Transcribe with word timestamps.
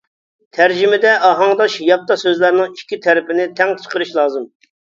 تەرجىمىدە 0.59 1.11
ئاھاڭداش 1.27 1.75
ياپتا 1.89 2.19
سۆزلەرنىڭ 2.23 2.73
ئىككى 2.79 3.01
تەرىپىنى 3.07 3.49
تەڭ 3.61 3.79
چىقىرىش 3.85 4.19
لازىم. 4.21 4.53